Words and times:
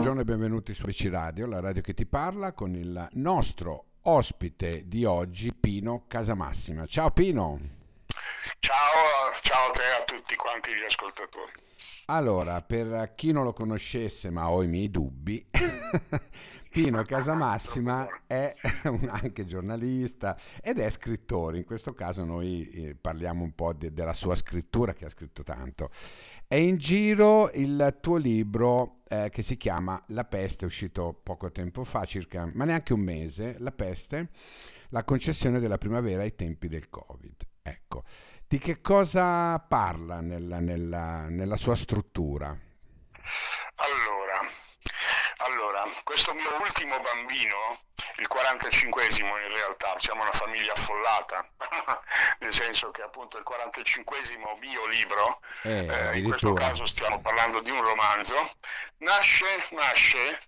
buongiorno 0.00 0.24
e 0.26 0.34
benvenuti 0.34 0.72
su 0.72 0.86
Ricci 0.86 1.10
Radio, 1.10 1.46
la 1.46 1.60
radio 1.60 1.82
che 1.82 1.92
ti 1.92 2.06
parla, 2.06 2.54
con 2.54 2.74
il 2.74 3.06
nostro 3.16 3.96
ospite 4.04 4.88
di 4.88 5.04
oggi, 5.04 5.52
Pino 5.52 6.04
Casamassima. 6.06 6.86
Ciao 6.86 7.10
Pino! 7.10 7.79
Ciao, 8.70 9.32
ciao 9.42 9.68
a 9.68 9.72
te 9.72 9.82
e 9.82 10.00
a 10.00 10.04
tutti 10.04 10.36
quanti 10.36 10.70
gli 10.72 10.84
ascoltatori. 10.84 11.50
Allora, 12.06 12.62
per 12.62 13.14
chi 13.16 13.32
non 13.32 13.42
lo 13.42 13.52
conoscesse 13.52 14.30
ma 14.30 14.48
ho 14.48 14.62
i 14.62 14.68
miei 14.68 14.88
dubbi, 14.92 15.44
Pino 16.70 17.02
Casamassima 17.02 18.06
è 18.28 18.54
anche 19.08 19.44
giornalista 19.44 20.36
ed 20.62 20.78
è 20.78 20.88
scrittore. 20.88 21.58
In 21.58 21.64
questo 21.64 21.94
caso 21.94 22.24
noi 22.24 22.68
eh, 22.68 22.94
parliamo 22.94 23.42
un 23.42 23.56
po' 23.56 23.72
de, 23.72 23.92
della 23.92 24.14
sua 24.14 24.36
scrittura 24.36 24.94
che 24.94 25.06
ha 25.06 25.10
scritto 25.10 25.42
tanto. 25.42 25.90
È 26.46 26.54
in 26.54 26.76
giro 26.76 27.50
il 27.54 27.98
tuo 28.00 28.18
libro 28.18 29.00
eh, 29.08 29.30
che 29.32 29.42
si 29.42 29.56
chiama 29.56 30.00
La 30.10 30.24
peste, 30.24 30.62
è 30.62 30.68
uscito 30.68 31.18
poco 31.20 31.50
tempo 31.50 31.82
fa, 31.82 32.04
circa, 32.04 32.48
ma 32.54 32.66
neanche 32.66 32.92
un 32.92 33.00
mese, 33.00 33.56
La 33.58 33.72
peste, 33.72 34.28
la 34.90 35.02
concessione 35.02 35.58
della 35.58 35.76
primavera 35.76 36.22
ai 36.22 36.36
tempi 36.36 36.68
del 36.68 36.88
Covid. 36.88 37.49
Di 38.46 38.58
che 38.58 38.80
cosa 38.80 39.58
parla 39.60 40.20
nella, 40.20 40.58
nella, 40.58 41.28
nella 41.28 41.56
sua 41.56 41.76
struttura? 41.76 42.48
Allora, 43.76 44.40
allora, 45.36 45.84
questo 46.04 46.34
mio 46.34 46.60
ultimo 46.60 47.00
bambino, 47.00 47.78
il 48.16 48.28
45esimo 48.28 49.40
in 49.40 49.48
realtà, 49.52 49.94
siamo 49.98 50.22
una 50.22 50.32
famiglia 50.32 50.72
affollata, 50.72 51.48
nel 52.40 52.52
senso 52.52 52.90
che 52.90 53.02
appunto 53.02 53.38
il 53.38 53.44
45esimo 53.48 54.58
mio 54.58 54.86
libro, 54.88 55.40
Eh, 55.62 55.86
eh, 55.86 56.18
in 56.18 56.24
questo 56.24 56.52
caso 56.52 56.86
stiamo 56.86 57.20
parlando 57.20 57.60
di 57.62 57.70
un 57.70 57.82
romanzo, 57.82 58.34
nasce, 58.98 59.46
nasce 59.70 60.40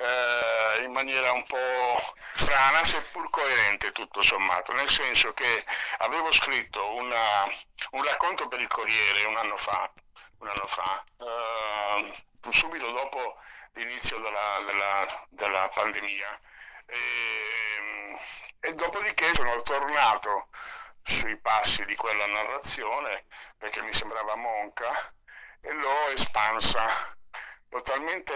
eh, 0.00 0.82
in 0.84 0.92
maniera 0.92 1.32
un 1.32 1.42
po' 1.44 1.96
strana, 2.32 2.82
seppur 2.84 3.28
coerente 3.30 3.92
tutto 3.92 4.22
sommato, 4.22 4.72
nel 4.72 4.88
senso 4.88 5.32
che 5.34 5.64
avevo 5.98 6.32
scritto 6.32 6.94
una- 6.94 7.46
un 7.92 8.04
racconto 8.04 8.48
per 8.48 8.60
il 8.60 8.66
Corriere 8.68 9.24
un 9.24 9.36
anno 9.36 9.56
fa, 9.56 9.90
un 10.38 10.48
anno 10.48 10.66
fa, 10.66 11.04
eh, 11.18 12.12
subito 12.50 12.90
dopo 12.90 13.36
l'inizio 13.74 14.18
della, 14.18 14.62
della- 14.66 15.06
della 15.30 15.68
pandemia. 15.68 16.40
E, 16.86 18.16
e 18.60 18.74
dopodiché 18.74 19.32
sono 19.34 19.60
tornato 19.62 20.48
sui 21.02 21.38
passi 21.40 21.84
di 21.84 21.94
quella 21.94 22.26
narrazione 22.26 23.26
perché 23.58 23.80
mi 23.82 23.92
sembrava 23.92 24.34
monca 24.36 24.90
e 25.60 25.72
l'ho 25.72 26.08
espansa, 26.08 26.86
l'ho 27.70 27.82
talmente 27.82 28.34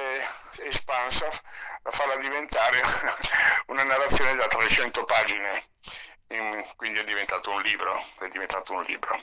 espansa 0.63 1.29
da 1.83 1.91
farla 1.91 2.17
diventare 2.17 2.81
una 3.67 3.83
narrazione 3.83 4.35
da 4.35 4.47
300 4.47 5.05
pagine, 5.05 5.63
in- 6.29 6.65
quindi 6.77 7.01
è 7.01 7.05
diventato 7.05 7.51
un 7.51 7.61
libro, 7.63 7.97
è 8.21 8.29
diventato 8.29 8.73
un 8.75 8.83
libro. 8.83 9.19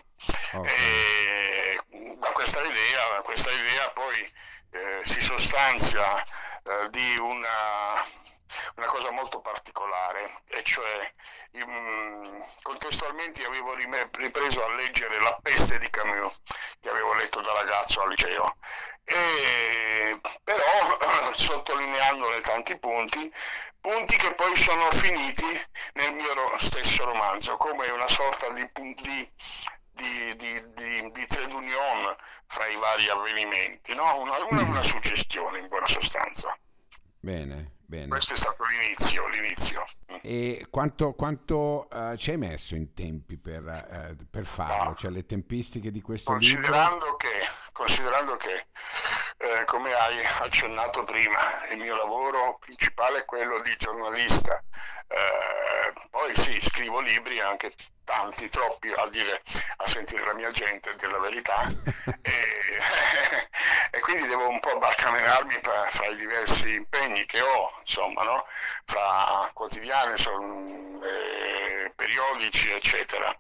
Ok. 0.54 0.68
E 0.68 1.80
questa 2.34 2.62
idea, 2.62 3.22
questa 3.24 3.52
idea 3.52 3.90
poi 3.92 4.34
eh, 4.72 5.00
si 5.04 5.22
sostanzia 5.22 6.22
eh, 6.64 6.90
di 6.92 7.18
una, 7.18 8.04
una 8.76 8.86
cosa 8.86 9.12
molto 9.12 9.42
particolare, 9.42 10.30
e 10.48 10.64
cioè 10.64 11.14
mm, 11.58 12.40
contestualmente 12.62 13.44
avevo 13.46 13.74
ripreso 13.76 14.64
a 14.64 14.74
leggere 14.76 15.20
La 15.20 15.38
peste 15.42 15.78
di 15.80 15.90
Camus, 15.90 16.40
che 16.80 16.90
avevo 16.90 17.14
letto 17.14 17.42
da 17.42 17.54
ragazzo 17.54 18.02
al 18.02 18.10
liceo, 18.10 18.58
e, 19.04 20.20
però 20.44 21.00
sottolineandone 21.34 22.42
tanti 22.42 22.78
punti, 22.78 23.34
punti 23.80 24.16
che 24.16 24.34
poi 24.36 24.56
sono 24.56 24.90
finiti 24.92 25.48
nel 25.94 26.14
mio 26.14 26.58
stesso 26.58 27.06
romanzo, 27.06 27.58
come 27.58 27.90
una 27.90 28.08
sorta 28.08 28.50
di, 28.52 28.70
di, 28.74 28.94
di, 28.94 30.36
di, 30.36 30.74
di, 30.74 31.12
di 31.12 31.28
fra 32.52 32.68
i 32.68 32.76
vari 32.76 33.08
avvenimenti, 33.08 33.96
no? 33.96 34.20
una, 34.20 34.36
una, 34.50 34.62
una 34.64 34.84
suggestione 34.84 35.60
in 35.60 35.70
buona 35.70 35.88
sostanza. 35.88 36.54
Bene, 37.18 37.78
bene. 37.86 38.10
Questo 38.10 38.34
è 38.34 38.36
stato 38.36 38.66
l'inizio, 38.66 39.26
l'inizio. 39.30 39.86
E 40.22 40.68
quanto, 40.70 41.14
quanto 41.14 41.90
eh, 41.90 42.18
ci 42.18 42.32
hai 42.32 42.38
messo 42.38 42.76
in 42.76 42.94
tempi 42.94 43.38
per, 43.38 43.66
eh, 43.66 44.18
per 44.30 44.46
farlo? 44.46 44.90
Ma- 44.90 44.96
Cioè 44.96 45.12
le 45.12 45.26
tempistiche 45.26 45.92
di 45.92 46.02
questo 46.02 46.36
libro? 46.36 46.56
Considerando 46.62 47.16
che, 47.16 47.48
considerando 47.72 48.36
che 48.36 48.68
eh, 49.38 49.66
come 49.66 49.94
hai 49.94 50.22
accennato 50.42 51.06
prima, 51.06 51.66
il 51.70 51.78
mio 51.78 51.96
lavoro 51.96 52.58
principale 52.60 53.20
è 53.20 53.26
quello 53.26 53.62
di 53.62 53.74
giornalista, 53.78 54.62
eh, 55.08 55.94
poi 56.10 56.36
sì, 56.36 56.60
scrivo 56.60 57.00
libri, 57.00 57.40
anche 57.40 57.72
tanti, 58.12 58.50
troppi, 58.50 58.92
a 58.92 59.08
dire, 59.08 59.40
a 59.78 59.88
sentire 59.88 60.26
la 60.26 60.34
mia 60.34 60.52
gente, 60.52 60.90
a 60.90 60.94
dire 60.94 61.12
la 61.12 61.20
verità, 61.20 61.66
e, 62.22 62.80
e 63.92 64.00
quindi 64.02 64.28
devo 64.28 64.50
un 64.50 64.60
po' 64.60 64.78
barcamenarmi 64.78 65.58
fra, 65.62 66.08
i 66.08 66.16
diversi 66.16 66.74
impegni 66.74 67.26
che 67.26 67.42
ho, 67.42 67.74
insomma, 67.80 68.24
no? 68.24 68.46
fra 68.86 69.50
quotidiani, 69.54 70.14
eh, 70.14 71.92
periodici, 71.96 72.72
eccetera. 72.72 73.34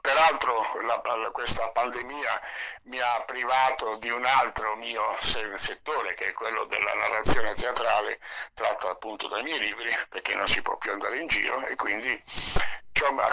Peraltro 0.00 0.62
la- 0.82 1.00
questa 1.32 1.68
pandemia 1.68 2.40
mi 2.84 2.98
ha 3.00 3.22
privato 3.24 3.96
di 3.98 4.10
un 4.10 4.24
altro 4.24 4.74
mio 4.76 5.14
se- 5.20 5.56
settore, 5.56 6.14
che 6.14 6.28
è 6.28 6.32
quello 6.32 6.64
della 6.64 6.94
narrazione 6.94 7.52
teatrale, 7.54 8.18
tratto 8.54 8.88
appunto 8.88 9.28
dai 9.28 9.42
miei 9.42 9.58
libri, 9.60 9.90
perché 10.08 10.34
non 10.34 10.46
si 10.48 10.62
può 10.62 10.76
più 10.76 10.92
andare 10.92 11.20
in 11.20 11.26
giro 11.26 11.64
e 11.66 11.74
quindi 11.76 12.20
ciò 12.92 13.12
mi 13.12 13.20
ha, 13.20 13.28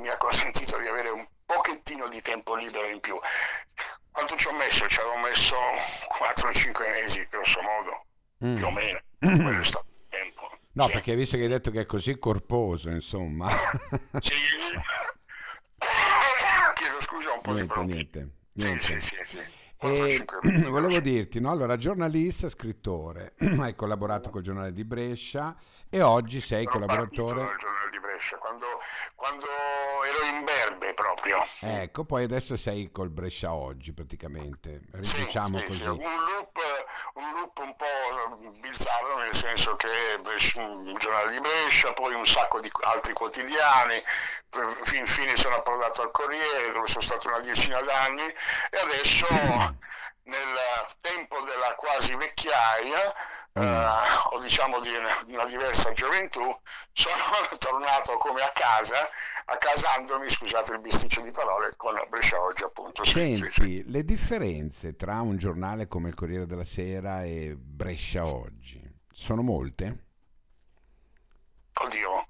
mi 0.00 0.08
ha 0.08 0.16
consentito 0.16 0.78
di 0.78 0.86
avere 0.88 1.08
un 1.10 1.26
pochettino 1.44 2.08
di 2.08 2.20
tempo 2.22 2.54
libero 2.54 2.86
in 2.88 3.00
più. 3.00 3.18
Quanto 4.10 4.36
ci 4.36 4.46
ho 4.48 4.52
messo? 4.52 4.88
Ci 4.88 5.00
avevo 5.00 5.16
messo 5.18 5.56
4-5 6.18 6.90
mesi, 6.90 7.26
grosso 7.30 7.60
modo, 7.62 8.04
Mm. 8.44 8.54
più 8.56 8.66
o 8.66 8.70
meno. 8.70 9.00
Quello 9.18 9.60
è 9.60 9.64
stato 9.64 9.86
il 9.88 10.06
tempo. 10.08 10.50
No, 10.72 10.84
Sì. 10.86 10.92
perché 10.92 11.14
visto 11.14 11.36
che 11.36 11.42
hai 11.44 11.48
detto 11.48 11.70
che 11.70 11.80
è 11.80 11.86
così 11.86 12.18
corposo, 12.18 12.88
insomma. 12.90 13.48
Sì. 14.20 14.34
Chiedo 16.74 17.00
scusa 17.00 17.32
un 17.32 17.35
po' 17.35 17.35
di 17.35 17.35
niente, 17.52 17.84
niente, 17.84 18.30
Sì, 18.54 18.66
niente. 18.66 19.00
sì, 19.00 19.16
sì. 19.24 19.38
E 19.78 20.24
4-5 20.24 20.38
mesi, 20.52 20.64
volevo 20.70 21.00
dirti, 21.00 21.38
no? 21.40 21.50
Allora, 21.50 21.76
giornalista, 21.76 22.48
scrittore, 22.48 23.34
hai 23.60 23.74
collaborato 23.74 24.30
col 24.30 24.42
giornale 24.42 24.72
di 24.72 24.84
Brescia 24.84 25.54
e 25.90 26.00
oggi 26.00 26.40
sei 26.40 26.62
Sono 26.64 26.86
collaboratore. 26.86 27.44
dal 27.44 27.56
giornale 27.56 27.90
di 27.90 28.00
Brescia 28.00 28.36
quando, 28.38 28.66
quando 29.14 29.44
ero 29.44 30.36
in 30.36 30.44
berbe 30.44 30.94
proprio. 30.94 31.44
Ecco, 31.60 32.04
poi 32.04 32.24
adesso 32.24 32.56
sei 32.56 32.90
col 32.90 33.10
Brescia 33.10 33.52
oggi 33.52 33.92
praticamente, 33.92 34.80
Sì, 35.00 35.16
diciamo 35.24 35.58
sì, 35.58 35.64
così. 35.64 35.82
sì, 35.82 35.88
un 35.88 35.98
loop, 35.98 36.58
un 37.14 37.32
loop 37.34 37.58
un 37.58 37.76
po' 37.76 38.50
bizzarro 38.60 39.18
nel 39.18 39.34
senso 39.34 39.76
che 39.76 39.88
Brescia- 40.22 40.62
il 40.62 40.96
giornale 40.98 41.32
di 41.32 41.40
Brescia, 41.40 41.92
poi 41.92 42.14
un 42.14 42.26
sacco 42.26 42.60
di 42.60 42.70
altri 42.82 43.12
quotidiani, 43.12 44.00
fin 44.84 45.04
fine 45.06 45.36
sono 45.36 45.56
approdato 45.56 46.00
al 46.02 46.10
Corriere 46.12 46.72
dove 46.72 46.86
sono 46.88 47.02
stato 47.02 47.28
una 47.28 47.40
decina 47.40 47.78
d'anni 47.82 48.22
e 48.22 48.78
adesso 48.82 49.26
quasi 52.06 52.14
vecchiaia 52.14 53.14
eh, 53.52 53.88
o 54.30 54.40
diciamo 54.40 54.80
di 54.80 54.94
una, 54.94 55.10
di 55.24 55.32
una 55.32 55.44
diversa 55.44 55.92
gioventù 55.92 56.42
sono 56.92 57.16
tornato 57.58 58.16
come 58.18 58.42
a 58.42 58.52
casa 58.54 58.96
accasandomi, 59.46 60.28
scusate 60.28 60.74
il 60.74 60.80
bisticcio 60.80 61.20
di 61.20 61.30
parole, 61.30 61.70
con 61.76 62.00
Brescia 62.08 62.40
oggi 62.40 62.64
appunto. 62.64 63.02
Sì, 63.04 63.10
sì, 63.10 63.36
sì. 63.36 63.50
Senti, 63.50 63.90
le 63.90 64.04
differenze 64.04 64.94
tra 64.94 65.20
un 65.20 65.36
giornale 65.36 65.88
come 65.88 66.08
il 66.08 66.14
Corriere 66.14 66.46
della 66.46 66.64
Sera 66.64 67.24
e 67.24 67.56
Brescia 67.56 68.24
oggi 68.24 68.80
sono 69.10 69.42
molte? 69.42 70.04
Oddio, 71.78 72.28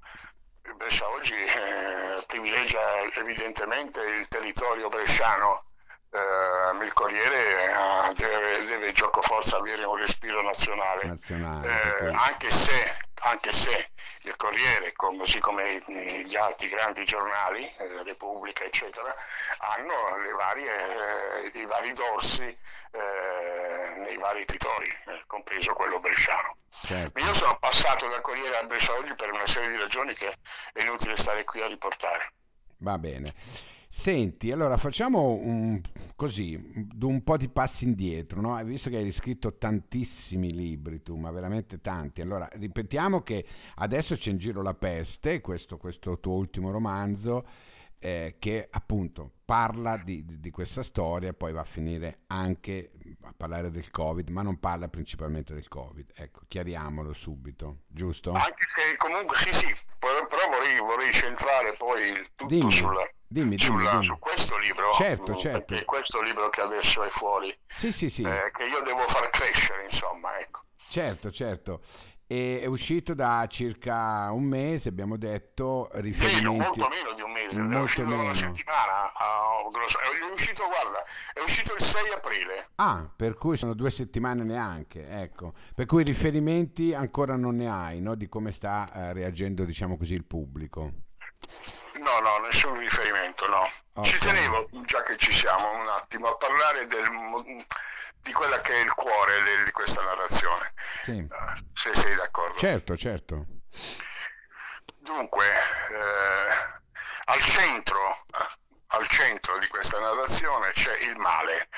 Brescia 0.76 1.08
oggi 1.08 1.34
eh, 1.34 2.24
privilegia 2.26 2.80
evidentemente 3.16 4.00
il 4.00 4.26
territorio 4.28 4.88
bresciano. 4.88 5.64
Eh, 6.10 6.84
il 6.84 6.92
Corriere 6.92 7.64
eh, 7.64 8.12
deve, 8.14 8.64
deve 8.66 8.92
gioco 8.92 9.20
forza 9.22 9.56
avere 9.56 9.84
un 9.84 9.96
respiro 9.96 10.40
nazionale, 10.42 11.04
Nazionale, 11.04 11.98
Eh, 12.00 12.14
anche, 12.14 12.48
se, 12.50 12.90
anche 13.24 13.52
se 13.52 13.88
il 14.22 14.36
Corriere, 14.36 14.92
come- 14.94 15.18
così 15.18 15.40
come 15.40 15.82
gli 16.24 16.36
altri 16.36 16.68
grandi 16.68 17.04
giornali, 17.04 17.64
eh, 17.78 18.02
Repubblica, 18.04 18.64
eccetera, 18.64 19.14
hanno 19.58 20.16
le 20.18 20.32
varie, 20.32 21.42
eh, 21.44 21.58
i 21.58 21.66
vari 21.66 21.92
dorsi 21.92 22.44
eh, 22.44 23.94
nei 23.98 24.16
vari 24.16 24.44
territori, 24.44 24.88
eh, 24.88 25.24
compreso 25.26 25.72
quello 25.74 25.98
bresciano. 26.00 26.56
certo. 26.70 27.18
Io 27.18 27.34
sono 27.34 27.56
passato 27.58 28.08
dal 28.08 28.20
Corriere 28.20 28.56
al 28.58 28.66
Brescia 28.66 28.92
oggi 28.94 29.14
per 29.14 29.32
una 29.32 29.46
serie 29.46 29.70
di 29.70 29.78
ragioni 29.78 30.14
che 30.14 30.28
è 30.72 30.80
inutile 30.82 31.16
stare 31.16 31.44
qui 31.44 31.60
a 31.62 31.66
riportare. 31.66 32.32
Va 32.78 32.96
bene. 32.98 33.32
Senti, 33.98 34.52
allora 34.52 34.76
facciamo 34.76 35.32
un, 35.32 35.80
così, 36.16 36.54
un 37.00 37.24
po' 37.24 37.38
di 37.38 37.48
passi 37.48 37.86
indietro, 37.86 38.42
no? 38.42 38.62
Visto 38.62 38.90
che 38.90 38.98
hai 38.98 39.10
scritto 39.10 39.56
tantissimi 39.56 40.52
libri 40.52 41.02
tu, 41.02 41.16
ma 41.16 41.30
veramente 41.30 41.80
tanti. 41.80 42.20
Allora, 42.20 42.46
ripetiamo 42.52 43.22
che 43.22 43.44
adesso 43.76 44.14
c'è 44.14 44.30
in 44.30 44.36
giro 44.36 44.60
La 44.60 44.74
peste, 44.74 45.40
questo, 45.40 45.78
questo 45.78 46.20
tuo 46.20 46.34
ultimo 46.34 46.70
romanzo, 46.70 47.46
eh, 47.98 48.36
che 48.38 48.68
appunto 48.70 49.32
parla 49.46 49.96
di, 49.96 50.26
di, 50.26 50.40
di, 50.40 50.50
questa 50.50 50.82
storia, 50.82 51.32
poi 51.32 51.52
va 51.52 51.62
a 51.62 51.64
finire 51.64 52.20
anche 52.26 52.92
a 53.22 53.32
parlare 53.34 53.70
del 53.70 53.90
Covid, 53.90 54.28
ma 54.28 54.42
non 54.42 54.60
parla 54.60 54.88
principalmente 54.88 55.54
del 55.54 55.68
Covid. 55.68 56.12
Ecco, 56.14 56.42
chiariamolo 56.46 57.14
subito, 57.14 57.84
giusto? 57.88 58.32
Anche 58.32 58.66
se 58.76 58.96
comunque 58.98 59.36
sì, 59.38 59.52
sì, 59.52 59.74
però 59.98 60.48
vorrei, 60.50 60.78
vorrei 60.80 61.12
centrare 61.12 61.72
poi 61.78 62.12
tutto 62.34 62.54
dimmi, 62.54 62.70
sulla, 62.70 63.02
dimmi, 63.26 63.58
sulla, 63.58 63.92
dimmi, 63.92 64.06
su 64.06 64.18
questo 64.18 64.58
libro. 64.58 64.92
Certo, 64.92 65.34
certo. 65.36 65.64
Perché 65.66 65.84
questo 65.84 66.20
libro 66.22 66.48
che 66.50 66.60
adesso 66.60 67.02
è 67.02 67.08
fuori, 67.08 67.54
sì, 67.66 67.92
sì, 67.92 68.10
sì. 68.10 68.22
Eh, 68.22 68.50
che 68.52 68.64
io 68.64 68.82
devo 68.82 69.06
far 69.06 69.28
crescere, 69.30 69.84
insomma, 69.84 70.38
ecco. 70.38 70.62
Certo, 70.76 71.30
certo 71.30 71.80
e 72.28 72.60
è 72.60 72.66
uscito 72.66 73.14
da 73.14 73.46
circa 73.48 74.32
un 74.32 74.42
mese, 74.42 74.88
abbiamo 74.88 75.16
detto, 75.16 75.88
riferimenti... 75.94 76.42
Meno, 76.42 76.64
molto 76.64 76.88
meno 76.88 77.14
di 77.14 77.22
un 77.22 77.30
mese, 77.30 77.60
molto 77.60 77.76
è 77.76 77.82
uscito 77.82 78.06
meno. 78.06 78.22
una 78.22 78.34
settimana, 78.34 79.04
uh, 79.04 79.70
è 79.70 80.32
uscito, 80.32 80.64
guarda, 80.64 81.04
è 81.32 81.40
uscito 81.40 81.74
il 81.74 81.80
6 81.80 82.12
aprile. 82.14 82.68
Ah, 82.76 83.08
per 83.14 83.36
cui 83.36 83.56
sono 83.56 83.74
due 83.74 83.90
settimane 83.90 84.42
neanche, 84.42 85.08
ecco, 85.08 85.54
per 85.74 85.86
cui 85.86 86.02
riferimenti 86.02 86.92
ancora 86.94 87.36
non 87.36 87.54
ne 87.54 87.68
hai, 87.68 88.00
no? 88.00 88.16
Di 88.16 88.28
come 88.28 88.50
sta 88.50 88.90
uh, 88.92 89.12
reagendo, 89.12 89.64
diciamo 89.64 89.96
così, 89.96 90.14
il 90.14 90.24
pubblico. 90.24 91.05
No, 92.00 92.18
no, 92.20 92.38
nessun 92.38 92.78
riferimento, 92.78 93.46
no. 93.46 93.68
Okay. 93.94 94.10
Ci 94.10 94.18
tenevo, 94.18 94.68
già 94.84 95.02
che 95.02 95.16
ci 95.16 95.32
siamo, 95.32 95.70
un 95.80 95.88
attimo 95.88 96.28
a 96.28 96.36
parlare 96.36 96.86
del, 96.86 97.64
di 98.20 98.32
quella 98.32 98.60
che 98.60 98.72
è 98.72 98.82
il 98.82 98.92
cuore 98.94 99.42
di 99.64 99.70
questa 99.70 100.02
narrazione. 100.02 100.72
Sì. 101.02 101.12
Uh, 101.12 101.54
se 101.74 101.94
sei 101.94 102.14
d'accordo. 102.16 102.58
Certo, 102.58 102.96
certo. 102.96 103.46
Dunque, 104.98 105.46
eh, 105.46 106.80
al, 107.26 107.40
centro, 107.40 108.16
al 108.88 109.06
centro 109.06 109.58
di 109.58 109.68
questa 109.68 110.00
narrazione 110.00 110.72
c'è 110.72 110.96
il 110.98 111.16
male. 111.16 111.68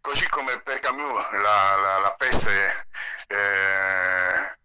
Così 0.00 0.26
come 0.28 0.60
per 0.62 0.80
Camus 0.80 1.30
la, 1.32 1.76
la, 1.76 1.98
la 1.98 2.14
peste 2.14 2.88
eh, 3.26 4.58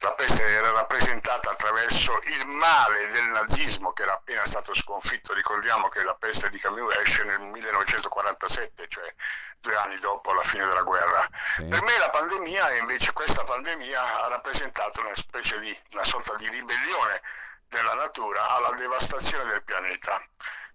la 0.00 0.12
peste 0.12 0.44
era 0.44 0.70
rappresentata 0.72 1.50
attraverso 1.50 2.18
il 2.24 2.46
male 2.46 3.08
del 3.08 3.24
nazismo 3.28 3.92
che 3.92 4.02
era 4.02 4.12
appena 4.12 4.44
stato 4.44 4.74
sconfitto. 4.74 5.32
Ricordiamo 5.32 5.88
che 5.88 6.02
la 6.02 6.14
peste 6.14 6.50
di 6.50 6.58
Camus 6.58 6.94
esce 6.96 7.24
nel 7.24 7.40
1947, 7.40 8.88
cioè 8.88 9.14
due 9.60 9.76
anni 9.76 9.98
dopo 9.98 10.32
la 10.32 10.42
fine 10.42 10.66
della 10.66 10.82
guerra. 10.82 11.26
Sì. 11.56 11.64
Per 11.64 11.82
me 11.82 11.98
la 11.98 12.10
pandemia, 12.10 12.74
invece, 12.76 13.12
questa 13.12 13.42
pandemia 13.44 14.24
ha 14.24 14.28
rappresentato 14.28 15.00
una 15.00 15.14
specie 15.14 15.58
di, 15.60 15.76
una 15.92 16.04
sorta 16.04 16.34
di 16.36 16.48
ribellione 16.48 17.22
della 17.68 17.94
natura 17.94 18.50
alla 18.50 18.74
devastazione 18.74 19.44
del 19.44 19.64
pianeta. 19.64 20.22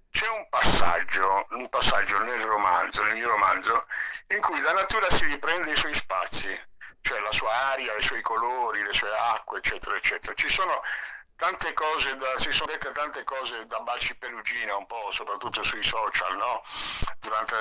C'è 0.09 0.27
un 0.27 0.49
passaggio, 0.49 1.47
un 1.51 1.69
passaggio 1.69 2.17
nel 2.23 2.41
romanzo, 2.41 3.03
nel 3.03 3.13
mio 3.13 3.29
romanzo, 3.29 3.85
in 4.27 4.41
cui 4.41 4.59
la 4.61 4.73
natura 4.73 5.09
si 5.09 5.25
riprende 5.25 5.71
i 5.71 5.75
suoi 5.75 5.93
spazi, 5.93 6.59
cioè 7.01 7.19
la 7.19 7.31
sua 7.31 7.51
aria, 7.71 7.95
i 7.95 8.01
suoi 8.01 8.21
colori, 8.21 8.83
le 8.83 8.93
sue 8.93 9.09
acque, 9.33 9.57
eccetera, 9.57 9.95
eccetera. 9.95 10.33
Ci 10.33 10.49
sono 10.49 10.81
tante 11.41 11.73
cose, 11.73 12.15
da, 12.17 12.37
si 12.37 12.51
sono 12.51 12.71
dette 12.71 12.91
tante 12.91 13.23
cose 13.23 13.65
da 13.65 13.79
baci 13.79 14.15
perugina 14.15 14.75
un 14.75 14.85
po', 14.85 15.09
soprattutto 15.09 15.63
sui 15.63 15.81
social, 15.81 16.37
no? 16.37 16.61
Durante 17.19 17.55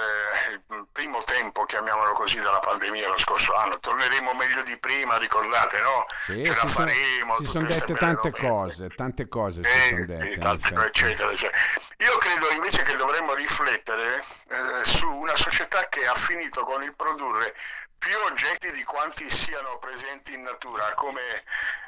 il 0.68 0.86
primo 0.92 1.22
tempo, 1.22 1.64
chiamiamolo 1.64 2.12
così, 2.12 2.36
della 2.40 2.58
pandemia 2.58 3.08
lo 3.08 3.16
scorso 3.16 3.54
anno. 3.54 3.78
Torneremo 3.78 4.34
meglio 4.34 4.62
di 4.64 4.76
prima, 4.78 5.16
ricordate, 5.16 5.80
no? 5.80 6.04
Sì, 6.26 6.44
Ce 6.44 6.54
la 6.54 6.66
faremo. 6.66 7.34
Sono, 7.36 7.46
si 7.46 7.50
sono 7.50 7.66
dette 7.68 7.94
tante 7.94 8.30
cose, 8.32 8.88
tante 8.88 9.28
cose 9.28 9.62
si 9.64 9.70
eh, 9.70 9.88
sono 9.88 10.04
dette. 10.04 10.32
Sì, 10.34 10.38
tante, 10.38 10.74
eccetera, 10.74 11.30
eccetera. 11.30 11.58
Io 12.00 12.18
credo 12.18 12.50
invece 12.50 12.82
che 12.82 12.96
dovremmo 12.96 13.32
riflettere 13.32 14.16
eh, 14.16 14.84
su 14.84 15.10
una 15.10 15.36
società 15.36 15.88
che 15.88 16.06
ha 16.06 16.14
finito 16.14 16.64
con 16.64 16.82
il 16.82 16.94
produrre 16.94 17.54
più 18.00 18.16
oggetti 18.30 18.72
di 18.72 18.82
quanti 18.82 19.28
siano 19.28 19.78
presenti 19.78 20.32
in 20.32 20.42
natura, 20.42 20.94
come 20.94 21.20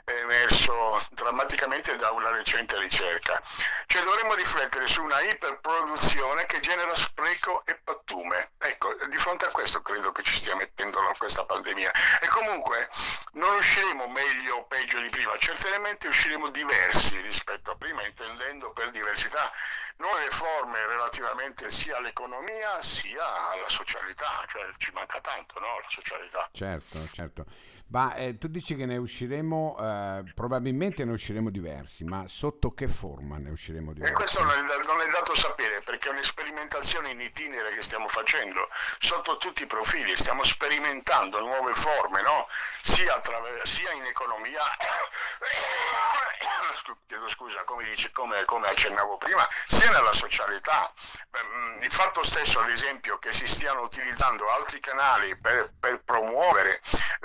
emerso 0.05 0.99
drammaticamente 1.11 1.97
da 1.97 2.11
una 2.11 2.31
recente 2.31 2.79
ricerca. 2.79 3.41
Cioè 3.87 4.03
dovremmo 4.03 4.35
riflettere 4.35 4.87
su 4.87 5.03
una 5.03 5.21
iperproduzione 5.21 6.47
che 6.47 6.61
genera 6.61 6.95
spreco 6.95 7.65
e 7.65 7.79
pattume. 7.83 8.53
Ecco, 8.59 8.95
di 9.09 9.17
fronte 9.17 9.47
a 9.47 9.51
questo 9.51 9.83
credo 9.83 10.13
che 10.13 10.23
ci 10.23 10.35
stia 10.35 10.57
mettendo 10.57 11.01
questa 11.19 11.45
pandemia. 11.45 11.91
E 12.21 12.29
comunque 12.29 12.89
non 13.33 13.55
usciremo 13.57 14.09
meglio 14.09 14.57
o 14.57 14.67
peggio 14.67 15.01
di 15.01 15.09
prima, 15.09 15.37
certamente 15.39 16.09
usciremo 16.09 16.51
diversi 16.51 17.21
rispetto 17.21 17.73
a 17.73 17.77
prima, 17.77 18.05
intendendo 18.07 18.73
per 18.73 18.91
diversità 18.91 19.51
nuove 19.97 20.31
forme 20.31 20.85
relativamente 20.87 21.71
sia 21.71 21.97
all'economia 21.97 22.83
sia 22.83 23.51
alla 23.51 23.69
socialità, 23.69 24.45
cioè 24.49 24.69
ci 24.77 24.91
manca 24.93 25.21
tanto, 25.21 25.61
no? 25.61 25.79
La 25.79 25.89
socialità. 25.89 26.49
Certo, 26.53 26.99
certo. 27.13 27.45
Ma 27.93 28.15
eh, 28.15 28.39
tu 28.39 28.49
dici 28.49 28.75
che 28.75 28.87
ne 28.87 28.97
usciremo, 28.97 29.77
eh, 29.79 30.33
probabilmente 30.35 31.05
ne 31.05 31.13
usciremo 31.13 31.51
diversi, 31.51 32.05
ma 32.05 32.27
sotto 32.27 32.73
che 32.73 32.89
forma 32.89 33.37
ne 33.37 33.51
usciremo 33.51 33.93
diversi? 33.93 34.15
E 34.15 34.17
questo 34.17 34.43
non 34.43 34.51
è, 34.51 34.87
non 34.87 35.01
è 35.03 35.11
dato 35.11 35.35
sapere 35.35 35.79
perché 35.85 36.09
è 36.09 36.13
un'esperimentazione 36.13 37.11
in 37.11 37.21
itinere 37.21 37.75
che 37.75 37.83
stiamo 37.83 38.09
facendo 38.09 38.67
sotto 38.99 39.37
tutti 39.37 39.65
i 39.65 39.67
profili, 39.67 40.17
stiamo 40.17 40.43
sperimentando 40.43 41.39
nuove 41.41 41.75
forme, 41.75 42.23
no? 42.23 42.47
sia, 42.83 43.21
sia, 43.63 43.93
in 43.93 44.05
economia, 44.07 44.63
chiedo 47.07 47.29
scusa, 47.29 47.63
come, 47.65 47.85
dice, 47.85 48.11
come, 48.13 48.45
come 48.45 48.69
accennavo 48.69 49.19
prima, 49.19 49.47
sia 49.67 49.91
nella 49.91 50.13
socialità. 50.13 50.91
Ehm, 51.33 51.77
il 51.81 51.93
fatto 51.93 52.23
stesso, 52.23 52.61
ad 52.61 52.71
esempio, 52.71 53.19
che 53.19 53.33
si 53.33 53.47
stiano 53.47 53.83
utilizzando 53.83 54.49
altri 54.51 54.81
canali 54.81 55.37
per, 55.37 55.73
per 55.79 56.03
promuovere 56.05 56.81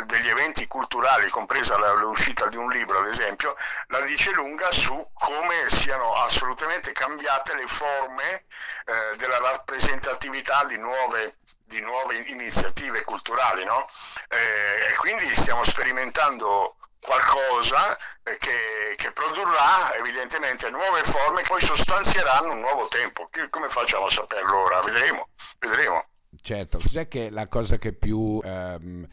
degli 0.05 0.29
eventi 0.29 0.56
culturali, 0.65 1.29
compresa 1.29 1.77
l'uscita 1.93 2.47
di 2.47 2.57
un 2.57 2.69
libro, 2.71 2.99
ad 2.99 3.07
esempio, 3.07 3.55
la 3.89 4.01
dice 4.01 4.31
lunga 4.31 4.71
su 4.71 4.95
come 5.13 5.69
siano 5.69 6.15
assolutamente 6.15 6.91
cambiate 6.93 7.53
le 7.55 7.67
forme 7.67 8.45
eh, 8.85 9.15
della 9.17 9.37
rappresentatività 9.37 10.63
di 10.65 10.77
nuove, 10.77 11.37
di 11.65 11.81
nuove 11.81 12.17
iniziative 12.29 13.03
culturali. 13.03 13.63
No? 13.65 13.85
Eh, 14.29 14.91
e 14.91 14.95
quindi 14.97 15.25
stiamo 15.35 15.63
sperimentando 15.63 16.77
qualcosa 16.99 17.95
che, 18.23 18.95
che, 18.95 19.11
produrrà 19.11 19.93
evidentemente 19.95 20.69
nuove 20.69 21.03
forme 21.03 21.41
che 21.41 21.49
poi 21.49 21.61
sostanzieranno 21.61 22.53
un 22.53 22.59
nuovo 22.59 22.87
tempo. 22.87 23.29
Come 23.49 23.69
facciamo 23.69 24.05
a 24.05 24.09
saperlo 24.09 24.57
ora? 24.57 24.79
Vedremo, 24.81 25.29
vedremo. 25.59 26.03
Certo, 26.41 26.77
cos'è 26.77 27.07
che 27.07 27.29
la 27.31 27.47
cosa 27.47 27.77
che 27.77 27.93
più 27.93 28.41
ehm, 28.43 29.07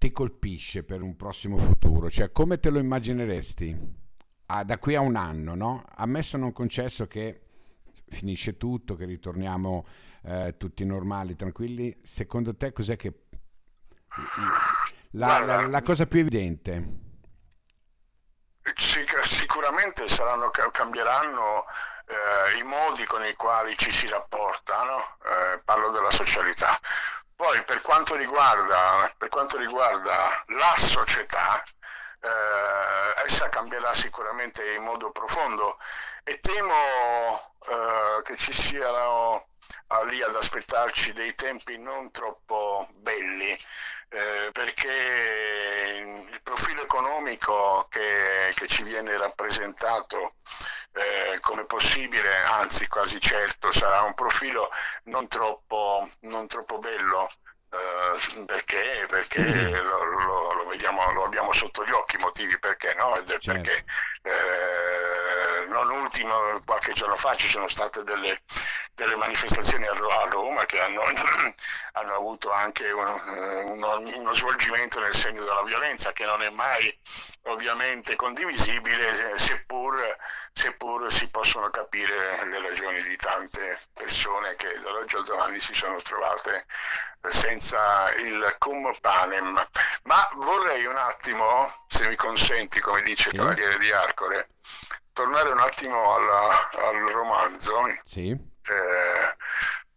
ti 0.00 0.12
colpisce 0.12 0.82
per 0.82 1.02
un 1.02 1.14
prossimo 1.14 1.58
futuro? 1.58 2.08
Cioè, 2.08 2.32
come 2.32 2.58
te 2.58 2.70
lo 2.70 2.78
immagineresti? 2.78 3.76
Ah, 4.46 4.64
da 4.64 4.78
qui 4.78 4.94
a 4.94 5.02
un 5.02 5.14
anno, 5.14 5.54
no? 5.54 5.84
Ammesso 5.96 6.38
non 6.38 6.54
concesso 6.54 7.06
che 7.06 7.42
finisce 8.08 8.56
tutto, 8.56 8.96
che 8.96 9.04
ritorniamo 9.04 9.86
eh, 10.22 10.56
tutti 10.56 10.86
normali, 10.86 11.36
tranquilli, 11.36 11.94
secondo 12.02 12.56
te 12.56 12.72
cos'è 12.72 12.96
che... 12.96 13.26
La, 15.10 15.44
la, 15.44 15.66
la 15.66 15.82
cosa 15.82 16.06
più 16.06 16.20
evidente? 16.20 17.08
sicuramente 18.72 20.08
saranno, 20.08 20.50
cambieranno 20.50 21.66
eh, 22.06 22.58
i 22.58 22.62
modi 22.62 23.04
con 23.04 23.22
i 23.24 23.34
quali 23.34 23.76
ci 23.76 23.90
si 23.90 24.08
rapporta, 24.08 24.82
no? 24.84 25.16
eh, 25.24 25.60
parlo 25.62 25.90
della 25.90 26.10
socialità. 26.10 26.78
Poi 27.40 27.62
per 27.64 27.80
quanto 27.80 28.16
riguarda, 28.16 29.10
per 29.16 29.30
quanto 29.30 29.56
riguarda 29.56 30.44
la 30.48 30.74
società, 30.76 31.62
eh, 32.20 33.24
essa 33.24 33.48
cambierà 33.48 33.92
sicuramente 33.92 34.62
in 34.74 34.82
modo 34.82 35.10
profondo 35.10 35.78
e 36.24 36.38
temo 36.38 36.74
eh, 37.68 38.22
che 38.24 38.36
ci 38.36 38.52
siano 38.52 39.48
ah, 39.88 40.02
lì 40.04 40.22
ad 40.22 40.34
aspettarci 40.34 41.12
dei 41.12 41.34
tempi 41.34 41.78
non 41.78 42.10
troppo 42.10 42.86
belli 42.96 43.56
eh, 44.10 44.50
perché 44.52 46.24
il 46.30 46.42
profilo 46.42 46.82
economico 46.82 47.86
che, 47.88 48.52
che 48.54 48.66
ci 48.66 48.82
viene 48.82 49.16
rappresentato 49.16 50.34
eh, 50.92 51.38
come 51.40 51.64
possibile, 51.66 52.36
anzi 52.42 52.88
quasi 52.88 53.20
certo, 53.20 53.70
sarà 53.70 54.02
un 54.02 54.14
profilo 54.14 54.70
non 55.04 55.28
troppo, 55.28 56.06
non 56.22 56.46
troppo 56.46 56.78
bello 56.78 57.28
Uh, 57.72 58.44
perché, 58.46 59.06
perché 59.06 59.44
lo, 59.44 60.04
lo, 60.04 60.52
lo, 60.54 60.66
vediamo, 60.66 61.08
lo 61.12 61.22
abbiamo 61.24 61.52
sotto 61.52 61.84
gli 61.84 61.92
occhi 61.92 62.16
i 62.16 62.20
motivi 62.20 62.58
perché 62.58 62.92
no? 62.98 63.12
Certo. 63.24 63.52
perché 63.52 63.84
eh, 64.22 64.99
non 65.70 65.88
ultimo 65.90 66.60
qualche 66.64 66.92
giorno 66.92 67.16
fa 67.16 67.34
ci 67.34 67.48
sono 67.48 67.68
state 67.68 68.02
delle, 68.02 68.40
delle 68.94 69.16
manifestazioni 69.16 69.86
a, 69.86 69.92
Roma 70.28 70.64
che 70.66 70.80
hanno, 70.80 71.02
hanno 71.92 72.14
avuto 72.14 72.50
anche 72.52 72.90
uno, 72.90 73.22
uno, 73.64 73.98
uno, 74.16 74.32
svolgimento 74.34 75.00
nel 75.00 75.14
segno 75.14 75.44
della 75.44 75.62
violenza 75.62 76.12
che 76.12 76.24
non 76.24 76.42
è 76.42 76.50
mai 76.50 76.98
ovviamente 77.44 78.16
condivisibile 78.16 79.38
seppur, 79.38 79.96
seppur 80.52 81.10
si 81.10 81.30
possono 81.30 81.70
capire 81.70 82.44
le 82.46 82.60
ragioni 82.60 83.02
di 83.02 83.16
tante 83.16 83.80
persone 83.94 84.56
che 84.56 84.78
dall'oggi 84.80 85.16
al 85.16 85.24
domani 85.24 85.60
si 85.60 85.74
sono 85.74 85.96
trovate 85.96 86.66
senza 87.28 88.12
il 88.14 88.56
cum 88.58 88.90
panem. 89.00 89.66
Ma 90.04 90.28
vorrei 90.36 90.86
un 90.86 90.96
attimo, 90.96 91.70
se 91.86 92.08
mi 92.08 92.16
consenti, 92.16 92.80
come 92.80 93.02
dice 93.02 93.30
il 93.30 93.36
Cavaliere 93.36 93.78
di 93.78 93.92
Arcore, 93.92 94.48
tornare 95.12 95.50
un 95.50 95.60
attimo 95.60 96.14
alla, 96.14 96.68
al 96.88 96.96
romanzo. 97.12 97.84
Sì. 98.04 98.30
Eh, 98.30 99.36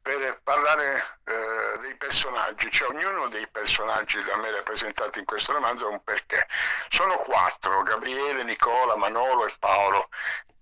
per 0.04 0.42
parlare 0.44 1.02
eh, 1.24 1.78
dei 1.80 1.96
personaggi, 1.96 2.70
cioè 2.70 2.90
ognuno 2.90 3.30
dei 3.30 3.48
personaggi 3.48 4.22
da 4.22 4.36
me 4.36 4.52
rappresentati 4.52 5.20
in 5.20 5.26
questo 5.26 5.54
romanzo 5.54 5.88
ha 5.88 5.92
un 5.92 6.04
perché. 6.04 6.46
Sono 6.90 7.16
quattro, 7.16 7.84
Gabriele, 7.84 8.44
Nicola, 8.44 8.98
Manolo 8.98 9.46
e 9.46 9.54
Paolo, 9.60 10.10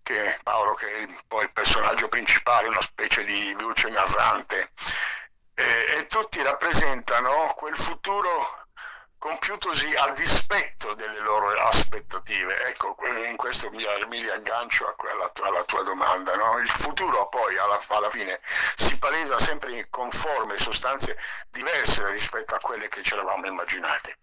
che, 0.04 0.38
Paolo 0.44 0.76
che 0.76 0.88
è 0.96 1.08
poi 1.28 1.46
il 1.46 1.52
personaggio 1.52 2.08
principale, 2.08 2.68
una 2.68 2.82
specie 2.82 3.24
di 3.24 3.56
luce 3.60 3.90
narrante, 3.90 4.70
eh, 5.56 5.98
e 5.98 6.08
tutti 6.08 6.42
rappresentano 6.44 7.54
quel 7.56 7.76
futuro 7.76 8.61
compiutosi 9.22 9.96
a 9.98 10.10
dispetto 10.14 10.96
delle 10.96 11.20
loro 11.20 11.54
aspettative. 11.68 12.70
Ecco, 12.70 12.98
in 13.28 13.36
questo 13.36 13.70
mi, 13.70 13.86
mi 14.10 14.20
riaggancio 14.20 14.88
a 14.88 14.96
quella, 14.96 15.32
alla 15.44 15.64
tua 15.64 15.84
domanda. 15.84 16.36
No? 16.36 16.58
Il 16.58 16.72
futuro 16.72 17.30
poi 17.30 17.56
alla, 17.60 17.80
alla, 17.90 18.10
fine 18.10 18.40
si 18.42 18.98
palesa 18.98 19.38
sempre 19.38 19.88
con 19.92 20.10
forme 20.10 20.56
e 20.56 20.58
sostanze 20.58 21.16
diverse 21.52 22.10
rispetto 22.10 22.56
a 22.56 22.60
quelle 22.60 22.90
che 22.90 23.04
ci 23.04 23.14
eravamo 23.14 23.46
immaginate. 23.46 24.18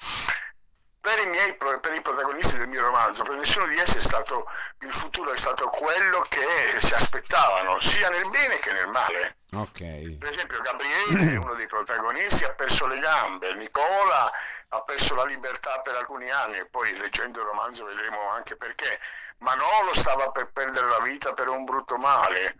Per 1.08 1.18
i, 1.20 1.26
miei, 1.30 1.56
per 1.56 1.94
i 1.94 2.02
protagonisti 2.02 2.58
del 2.58 2.68
mio 2.68 2.82
romanzo, 2.82 3.22
per 3.22 3.36
nessuno 3.36 3.66
di 3.66 3.78
essi 3.78 3.96
è 3.96 4.00
stato, 4.02 4.44
il 4.80 4.92
futuro 4.92 5.32
è 5.32 5.38
stato 5.38 5.64
quello 5.68 6.20
che 6.28 6.78
si 6.78 6.92
aspettavano, 6.92 7.80
sia 7.80 8.10
nel 8.10 8.28
bene 8.28 8.58
che 8.58 8.72
nel 8.72 8.88
male. 8.88 9.38
Okay. 9.54 10.18
Per 10.18 10.28
esempio 10.28 10.60
Gabriele, 10.60 11.36
uno 11.36 11.54
dei 11.54 11.66
protagonisti, 11.66 12.44
ha 12.44 12.50
perso 12.50 12.86
le 12.86 12.98
gambe, 12.98 13.54
Nicola 13.54 14.30
ha 14.68 14.82
perso 14.82 15.14
la 15.14 15.24
libertà 15.24 15.80
per 15.80 15.94
alcuni 15.94 16.30
anni 16.30 16.58
e 16.58 16.66
poi 16.66 16.94
leggendo 16.98 17.40
il 17.40 17.46
romanzo 17.46 17.86
vedremo 17.86 18.28
anche 18.28 18.56
perché. 18.56 19.00
Manolo 19.38 19.94
stava 19.94 20.30
per 20.30 20.52
perdere 20.52 20.88
la 20.88 21.00
vita 21.00 21.32
per 21.32 21.48
un 21.48 21.64
brutto 21.64 21.96
male. 21.96 22.54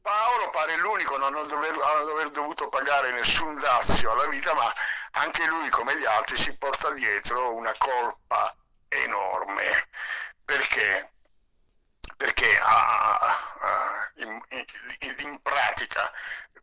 Paolo 0.00 0.48
pare 0.50 0.76
l'unico 0.76 1.16
a 1.16 1.18
non 1.18 1.32
dover, 1.32 1.72
a 1.72 1.98
non 1.98 2.10
aver 2.10 2.30
dovuto 2.30 2.68
pagare 2.68 3.10
nessun 3.10 3.58
dazio 3.58 4.12
alla 4.12 4.28
vita, 4.28 4.54
ma 4.54 4.72
anche 5.12 5.46
lui 5.46 5.68
come 5.70 5.98
gli 5.98 6.04
altri 6.04 6.36
si 6.36 6.56
porta 6.56 6.92
dietro 6.92 7.54
una 7.54 7.72
colpa 7.78 8.54
enorme. 8.88 9.88
Perché? 10.44 11.12
Perché 12.16 12.58
ah, 12.58 13.18
ah, 13.60 14.10
in, 14.16 14.40
in, 14.48 15.14
in 15.18 15.40
pratica 15.42 16.12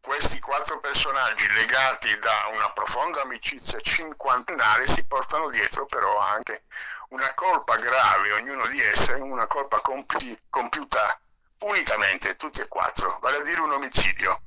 questi 0.01 0.39
quattro 0.39 0.79
personaggi 0.79 1.51
legati 1.53 2.17
da 2.19 2.49
una 2.53 2.71
profonda 2.71 3.21
amicizia 3.21 3.79
cinquantennale 3.81 4.85
si 4.85 5.05
portano 5.07 5.49
dietro 5.49 5.85
però 5.85 6.17
anche 6.19 6.63
una 7.09 7.33
colpa 7.33 7.75
grave, 7.75 8.31
ognuno 8.33 8.67
di 8.67 8.81
esse, 8.81 9.13
una 9.13 9.47
colpa 9.47 9.81
compi- 9.81 10.39
compiuta 10.49 11.19
unitamente, 11.59 12.35
tutti 12.35 12.61
e 12.61 12.67
quattro, 12.67 13.17
vale 13.21 13.37
a 13.37 13.41
dire 13.41 13.59
un 13.59 13.71
omicidio 13.71 14.43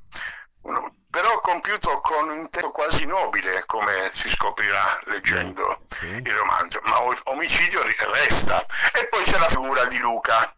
però 1.11 1.41
compiuto 1.41 1.99
con 1.99 2.29
un 2.29 2.37
intento 2.39 2.71
quasi 2.71 3.05
nobile, 3.05 3.63
come 3.65 4.09
si 4.13 4.29
scoprirà 4.29 5.01
leggendo 5.05 5.81
sì. 5.89 6.05
il 6.05 6.33
romanzo, 6.33 6.79
ma 6.83 6.99
omicidio 7.25 7.83
resta. 7.83 8.65
E 8.93 9.07
poi 9.09 9.23
c'è 9.23 9.37
la 9.37 9.49
figura 9.49 9.83
di 9.85 9.97
Luca, 9.97 10.55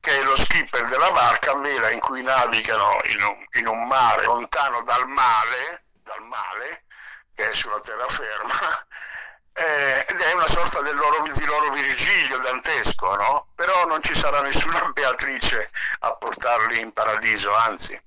che 0.00 0.18
è 0.18 0.22
lo 0.22 0.34
skipper 0.36 0.86
della 0.86 1.10
barca 1.10 1.52
a 1.52 1.58
vela 1.58 1.90
in 1.90 2.00
cui 2.00 2.22
navigano 2.22 2.98
in 3.04 3.22
un, 3.22 3.46
in 3.58 3.66
un 3.66 3.86
mare 3.86 4.24
lontano 4.24 4.82
dal 4.82 5.06
male, 5.06 5.84
dal 6.02 6.22
male, 6.22 6.84
che 7.34 7.50
è 7.50 7.52
sulla 7.52 7.80
terraferma, 7.80 8.54
eh, 9.52 10.06
ed 10.08 10.18
è 10.18 10.32
una 10.32 10.48
sorta 10.48 10.80
del 10.80 10.96
loro, 10.96 11.22
di 11.22 11.44
loro 11.44 11.70
Virgilio 11.72 12.38
dantesco, 12.38 13.14
no? 13.16 13.48
Però 13.54 13.84
non 13.84 14.02
ci 14.02 14.14
sarà 14.14 14.40
nessuna 14.40 14.88
Beatrice 14.94 15.70
a 16.00 16.14
portarli 16.14 16.80
in 16.80 16.92
paradiso, 16.92 17.54
anzi. 17.54 18.00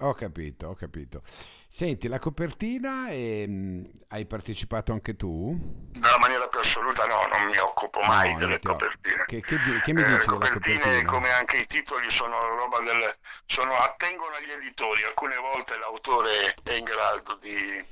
Ho 0.00 0.14
capito, 0.14 0.68
ho 0.68 0.74
capito. 0.74 1.22
Senti, 1.24 2.08
la 2.08 2.18
copertina 2.18 3.08
e, 3.08 3.46
mh, 3.46 3.90
hai 4.08 4.26
partecipato 4.26 4.92
anche 4.92 5.16
tu? 5.16 5.90
Nella 5.92 6.18
maniera 6.18 6.46
più 6.48 6.58
assoluta 6.58 7.06
no, 7.06 7.26
non 7.26 7.48
mi 7.48 7.58
occupo 7.58 8.00
mai 8.00 8.32
no, 8.32 8.38
delle 8.38 8.60
copertine. 8.60 9.24
Che, 9.26 9.40
che, 9.40 9.56
che 9.82 9.92
mi 9.92 10.02
dici 10.04 10.28
eh, 10.28 10.32
della 10.32 10.50
copertina? 10.50 11.04
come 11.04 11.30
anche 11.30 11.58
i 11.58 11.66
titoli 11.66 12.08
sono 12.10 12.38
roba 12.56 12.80
del, 12.80 13.14
sono, 13.46 13.74
attengono 13.74 14.34
agli 14.34 14.50
editori, 14.50 15.04
alcune 15.04 15.36
volte 15.36 15.76
l'autore 15.78 16.54
è 16.62 16.72
in 16.72 16.84
grado 16.84 17.36
di, 17.40 17.86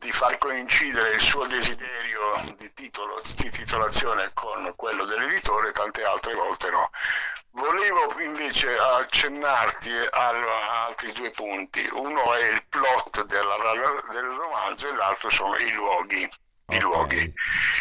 di 0.00 0.10
far 0.10 0.38
coincidere 0.38 1.10
il 1.10 1.20
suo 1.20 1.46
desiderio 1.46 2.32
di, 2.56 2.72
titolo, 2.72 3.20
di 3.36 3.50
titolazione 3.50 4.30
con 4.32 4.72
quello 4.74 5.04
dell'editore, 5.04 5.72
tante 5.72 6.02
altre 6.02 6.32
volte 6.32 6.70
no. 6.70 6.90
Volevo 7.50 8.18
invece 8.20 8.78
accennarti 8.78 9.92
a, 10.10 10.86
altri 10.86 11.12
due 11.12 11.30
punti. 11.30 11.86
Uno 11.92 12.32
è 12.32 12.48
il 12.48 12.64
plot 12.70 13.24
della, 13.26 13.56
del 14.10 14.24
romanzo 14.24 14.88
e 14.88 14.94
l'altro 14.94 15.28
sono 15.28 15.54
i 15.56 15.70
luoghi. 15.72 16.26
I 16.70 16.76
okay. 16.76 16.80
luoghi. 16.80 17.34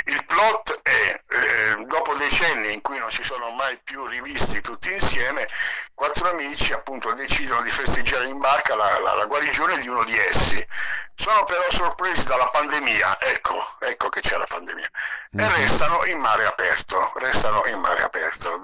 Il 0.05 0.25
plot 0.25 0.81
è, 0.81 1.22
eh, 1.27 1.86
dopo 1.86 2.15
decenni 2.15 2.74
in 2.74 2.81
cui 2.81 2.98
non 2.98 3.12
si 3.12 3.24
sono 3.24 3.50
mai 3.53 3.79
più 3.84 4.05
rivisti 4.05 4.62
tutti 4.62 4.91
insieme, 4.91 5.48
quattro 5.93 6.29
amici 6.29 6.74
appunto 6.74 7.13
decidono 7.13 7.62
di 7.62 7.69
festeggiare 7.69 8.25
in 8.25 8.39
barca 8.39 8.75
la, 8.75 9.00
la, 9.00 9.13
la 9.13 9.25
guarigione 9.25 9.77
di 9.77 9.88
uno 9.88 10.03
di 10.03 10.17
essi. 10.17 10.65
Sono 11.13 11.43
però 11.43 11.63
sorpresi 11.69 12.25
dalla 12.27 12.46
pandemia, 12.46 13.19
ecco, 13.19 13.60
ecco 13.79 14.10
che 14.10 14.22
c'è 14.22 14.38
la 14.38 14.46
pandemia, 14.48 14.88
mm-hmm. 15.36 15.46
e 15.46 15.50
mhm. 15.50 15.62
restano 15.62 16.05
in 16.05 16.19
mare 16.19 16.46
aperto, 16.46 17.12
restano 17.15 17.65
in 17.65 17.79
mare 17.79 18.03
aperto 18.03 18.62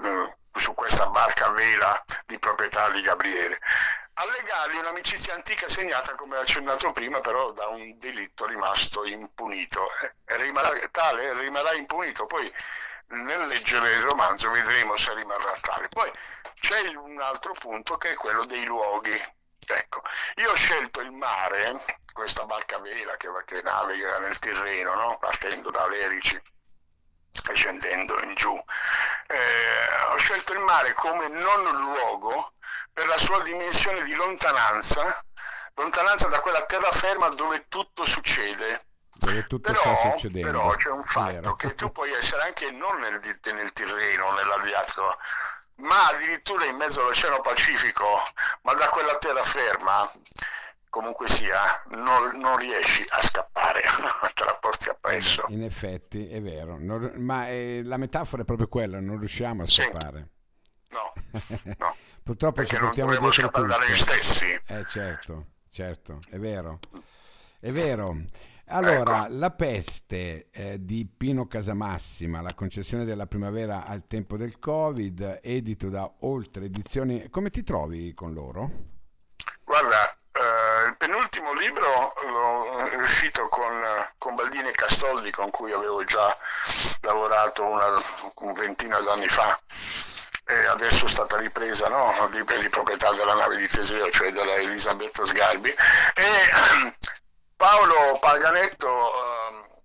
su 0.53 0.73
questa 0.73 1.07
barca 1.07 1.47
a 1.47 1.51
vela 1.51 2.03
di 2.25 2.39
proprietà 2.39 2.89
di 2.89 3.01
Gabriele. 3.01 3.57
A 4.17 4.25
legargli 4.27 4.77
un'amicizia 4.77 5.33
antica 5.33 5.67
segnata, 5.67 6.15
come 6.15 6.37
accennato 6.37 6.93
prima, 6.93 7.19
però 7.19 7.51
da 7.51 7.67
un 7.67 7.97
delitto 7.97 8.45
rimasto 8.45 9.03
impunito. 9.03 9.87
E 10.23 10.37
rimarrà 10.37 10.87
tale, 10.89 11.37
rimarrà 11.39 11.73
impunito. 11.73 12.25
Poi 12.25 12.49
nel 13.07 13.45
leggere 13.47 13.93
il 13.93 14.01
romanzo 14.01 14.49
vedremo 14.51 14.95
se 14.95 15.13
rimarrà 15.15 15.51
tale. 15.59 15.89
Poi 15.89 16.09
c'è 16.53 16.95
un 16.95 17.19
altro 17.19 17.51
punto 17.59 17.97
che 17.97 18.11
è 18.11 18.15
quello 18.15 18.45
dei 18.45 18.63
luoghi. 18.63 19.21
Ecco, 19.67 20.01
io 20.35 20.51
ho 20.51 20.55
scelto 20.55 21.01
il 21.01 21.11
mare, 21.11 21.75
questa 22.13 22.45
barca 22.45 22.79
vela 22.79 23.17
che, 23.17 23.27
che 23.45 23.61
naviga 23.63 24.19
nel 24.19 24.39
Tirreno, 24.39 24.93
no? 24.95 25.17
partendo 25.17 25.71
da 25.71 25.87
Lerici 25.87 26.41
scendendo 27.53 28.21
in 28.23 28.33
giù. 28.35 28.55
Eh, 29.27 30.11
ho 30.11 30.17
scelto 30.17 30.53
il 30.53 30.59
mare 30.59 30.93
come 30.93 31.27
non 31.27 31.81
luogo 31.81 32.53
per 32.95 33.07
la 33.07 33.17
sua 33.17 33.43
dimensione 33.43 34.05
di 34.05 34.13
lontananza, 34.13 35.21
lontananza 35.73 36.29
da 36.29 36.39
quella 36.39 36.65
terraferma 36.65 37.27
dove 37.27 37.65
tutto 37.67 38.05
succede. 38.05 38.87
Dove 39.17 39.43
tutto 39.47 39.73
però, 39.73 39.81
sta 39.81 40.11
succedendo. 40.11 40.49
Però 40.49 40.75
c'è 40.75 40.89
un 40.91 41.03
fatto 41.03 41.55
che 41.55 41.73
tu 41.73 41.91
puoi 41.91 42.13
essere 42.13 42.43
anche 42.43 42.71
non 42.71 42.97
nel, 42.99 43.19
nel 43.53 43.71
Tirreno, 43.73 44.31
nell'Adriatico, 44.31 45.17
ma 45.79 46.07
addirittura 46.07 46.63
in 46.65 46.77
mezzo 46.77 47.01
all'Oceano 47.01 47.41
Pacifico, 47.41 48.23
ma 48.61 48.73
da 48.75 48.87
quella 48.87 49.17
terraferma 49.17 50.09
comunque 50.89 51.27
sia, 51.27 51.83
non, 51.89 52.39
non, 52.39 52.55
riesci 52.55 53.03
a 53.09 53.21
scappare, 53.21 53.81
te 54.33 54.45
la 54.45 54.55
porti 54.55 54.87
appresso. 54.87 55.43
In 55.49 55.63
effetti 55.63 56.29
è 56.29 56.41
vero, 56.41 56.77
non, 56.79 57.11
ma 57.17 57.49
eh, 57.49 57.81
la 57.83 57.97
metafora 57.97 58.43
è 58.43 58.45
proprio 58.45 58.69
quella, 58.69 59.01
non 59.01 59.19
riusciamo 59.19 59.63
a 59.63 59.65
scappare. 59.65 60.19
Sì. 60.19 60.33
No, 60.95 61.11
no. 61.79 61.95
Purtroppo 62.25 62.55
Perché 62.55 62.77
ci 62.77 62.81
portiamo 62.81 63.11
dietro 63.11 63.51
tutto. 63.51 63.65
noi 63.67 63.95
stessi. 63.95 64.51
Eh 64.65 64.83
certo, 64.89 65.49
certo, 65.69 66.17
è 66.31 66.39
vero. 66.39 66.79
È 67.59 67.69
vero. 67.69 68.17
Allora, 68.69 69.25
ecco. 69.25 69.35
La 69.35 69.51
peste 69.51 70.49
eh, 70.49 70.83
di 70.83 71.05
Pino 71.05 71.45
Casamassima, 71.45 72.41
la 72.41 72.55
concessione 72.55 73.05
della 73.05 73.27
primavera 73.27 73.85
al 73.85 74.07
tempo 74.07 74.37
del 74.37 74.57
Covid, 74.57 75.41
edito 75.43 75.89
da 75.89 76.11
Oltre 76.21 76.65
Edizioni. 76.65 77.29
Come 77.29 77.51
ti 77.51 77.63
trovi 77.63 78.11
con 78.15 78.33
loro? 78.33 78.71
Guarda, 79.63 80.17
Uh, 80.35 80.89
il 80.89 80.97
penultimo 80.97 81.53
libro 81.53 82.13
è 82.91 82.95
uscito 82.97 83.47
con, 83.47 83.71
con 84.17 84.35
Baldini 84.35 84.67
e 84.67 84.71
Castoldi, 84.73 85.31
con 85.31 85.49
cui 85.49 85.71
avevo 85.71 86.03
già 86.03 86.37
lavorato 87.03 87.63
una, 87.63 87.95
una 88.35 88.51
ventina 88.51 88.99
d'anni 88.99 89.29
fa. 89.29 89.57
E 90.47 90.65
adesso 90.67 91.05
è 91.05 91.09
stata 91.09 91.37
ripresa 91.37 91.87
no? 91.87 92.13
di, 92.29 92.43
di, 92.43 92.69
proprietà 92.69 93.11
della 93.13 93.33
nave 93.33 93.57
di 93.57 93.67
Teseo, 93.67 94.11
cioè 94.11 94.31
della 94.31 94.55
Elisabetta 94.55 95.25
Sgarbi. 95.25 95.69
E 95.69 96.95
Paolo 97.57 98.17
Paganetto 98.19 98.87
eh, 98.87 99.81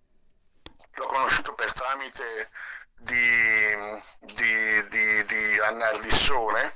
l'ho 0.97 1.07
conosciuto 1.07 1.55
per 1.55 1.73
tramite 1.73 2.50
di, 2.99 3.75
di, 4.21 4.88
di, 4.88 5.25
di 5.25 5.61
Anna 5.61 5.88
Ardissone 5.88 6.75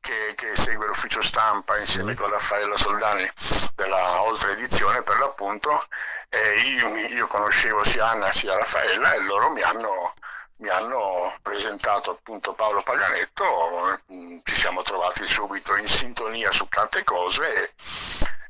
che, 0.00 0.34
che, 0.34 0.56
segue 0.56 0.86
l'ufficio 0.86 1.22
stampa 1.22 1.78
insieme 1.78 2.14
con 2.14 2.28
Raffaella 2.28 2.76
Soldani 2.76 3.30
della 3.76 4.22
Oltre 4.22 4.52
Edizione 4.52 5.02
per 5.02 5.18
l'appunto 5.18 5.86
e 6.28 6.60
io, 6.60 6.96
io 6.96 7.26
conoscevo 7.28 7.84
sia 7.84 8.10
Anna 8.10 8.32
sia 8.32 8.56
Raffaella 8.56 9.14
e 9.14 9.20
loro 9.20 9.50
mi 9.50 9.62
hanno 9.62 10.13
mi 10.56 10.68
hanno 10.68 11.34
presentato 11.42 12.12
appunto 12.12 12.52
Paolo 12.52 12.80
Paganetto, 12.82 13.98
mm, 14.12 14.38
ci 14.44 14.54
siamo 14.54 14.82
trovati 14.82 15.26
subito 15.26 15.76
in 15.76 15.86
sintonia 15.86 16.50
su 16.50 16.68
tante 16.68 17.02
cose 17.02 17.74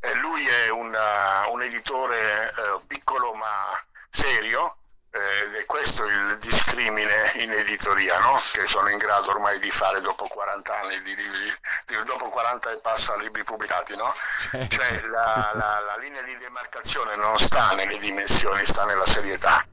e, 0.01 0.15
lui 0.17 0.47
è 0.47 0.69
una, 0.69 1.49
un 1.49 1.63
editore 1.63 2.49
eh, 2.49 2.81
piccolo 2.87 3.33
ma 3.35 3.83
serio 4.11 4.77
ed 5.11 5.55
è 5.55 5.65
questo 5.65 6.05
il 6.05 6.39
discrimine 6.41 7.33
in 7.37 7.53
editoria 7.53 8.19
no? 8.19 8.43
che 8.51 8.67
sono 8.67 8.89
in 8.89 8.99
grado 8.99 9.31
ormai 9.31 9.61
di 9.61 9.71
fare 9.71 10.01
dopo 10.01 10.27
40 10.27 10.77
anni 10.77 11.01
di 11.03 11.15
libri, 11.15 11.57
di, 11.87 12.03
dopo 12.03 12.29
40 12.29 12.73
e 12.73 12.77
passa 12.79 13.17
libri 13.17 13.45
pubblicati 13.45 13.95
no? 13.95 14.13
Certo. 14.51 14.75
cioè 14.75 15.01
la, 15.03 15.53
la, 15.55 15.81
la 15.87 15.97
linea 15.99 16.23
di 16.23 16.37
demarcazione 16.37 17.15
non 17.15 17.39
sta 17.39 17.73
nelle 17.75 17.97
dimensioni, 17.99 18.65
sta 18.65 18.85
nella 18.85 19.07
serietà 19.07 19.65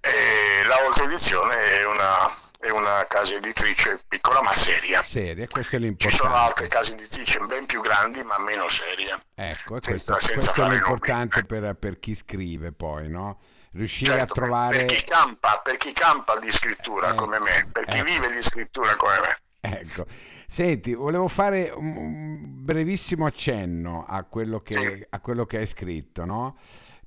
e 0.00 0.64
la 0.66 0.84
Oltre 0.86 1.04
Edizione 1.04 1.54
è 1.54 1.84
una, 1.86 2.26
è 2.60 2.70
una, 2.70 3.06
casa 3.08 3.34
editrice 3.34 4.00
piccola 4.06 4.42
ma 4.42 4.54
seria. 4.54 5.02
Seria, 5.02 5.46
questo 5.46 5.76
è 5.76 5.78
l'importante. 5.78 6.16
Ci 6.16 6.22
sono 6.22 6.34
altre 6.34 6.68
case 6.68 6.92
editrici 6.92 7.38
ben 7.46 7.66
più 7.66 7.80
grandi 7.80 8.22
ma 8.22 8.38
meno 8.38 8.68
serie. 8.68 9.18
Ecco, 9.34 9.78
senza, 9.80 10.14
questo, 10.14 10.18
senza 10.18 10.52
questo 10.52 10.64
è 10.64 10.68
l'importante 10.70 11.44
per, 11.44 11.74
per, 11.74 11.98
chi 11.98 12.14
scrive 12.14 12.72
poi, 12.72 13.08
no? 13.08 13.40
Riuscire 13.72 14.12
certo, 14.18 14.32
a 14.32 14.36
trovare... 14.36 14.84
Per, 14.84 14.86
chi 14.86 15.04
campa, 15.04 15.60
per 15.62 15.76
chi 15.76 15.92
campa 15.92 16.38
di 16.38 16.50
scrittura 16.50 17.12
eh, 17.12 17.14
come 17.14 17.38
me, 17.38 17.68
per 17.70 17.84
chi 17.84 17.98
eh. 17.98 18.02
vive 18.02 18.30
di 18.30 18.42
scrittura 18.42 18.94
come 18.96 19.20
me. 19.20 19.36
Ecco, 19.60 20.06
senti, 20.46 20.94
volevo 20.94 21.26
fare 21.26 21.72
un 21.74 22.64
brevissimo 22.64 23.26
accenno 23.26 24.04
a 24.06 24.22
quello 24.24 24.60
che, 24.60 25.06
a 25.10 25.20
quello 25.20 25.46
che 25.46 25.58
hai 25.58 25.66
scritto, 25.66 26.24
no? 26.24 26.56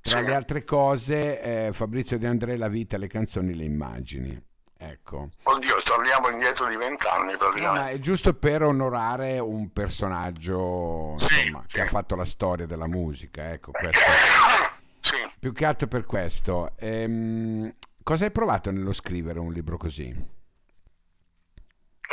Tra 0.02 0.18
sì. 0.18 0.24
le 0.24 0.34
altre 0.34 0.64
cose, 0.64 1.40
eh, 1.40 1.72
Fabrizio 1.72 2.18
De 2.18 2.26
André, 2.26 2.56
la 2.56 2.68
vita, 2.68 2.98
le 2.98 3.06
canzoni, 3.06 3.54
le 3.54 3.64
immagini. 3.64 4.50
Ecco. 4.76 5.28
Oddio, 5.44 5.76
torniamo 5.84 6.28
indietro 6.28 6.66
di 6.66 6.76
vent'anni 6.76 7.36
praticamente. 7.36 7.90
No, 7.90 7.96
è 7.96 7.98
giusto 8.00 8.34
per 8.34 8.62
onorare 8.62 9.38
un 9.38 9.72
personaggio 9.72 11.12
insomma, 11.12 11.62
sì, 11.66 11.76
che 11.76 11.82
ha 11.82 11.86
fatto 11.86 12.16
la 12.16 12.24
storia 12.24 12.66
della 12.66 12.88
musica. 12.88 13.52
Ecco, 13.52 13.70
questo. 13.70 14.00
Sì. 15.04 15.16
Più 15.40 15.52
che 15.52 15.64
altro 15.64 15.88
per 15.88 16.06
questo. 16.06 16.74
Ehm, 16.78 17.74
cosa 18.04 18.24
hai 18.24 18.30
provato 18.30 18.70
nello 18.70 18.92
scrivere 18.92 19.40
un 19.40 19.52
libro 19.52 19.76
così? 19.76 20.14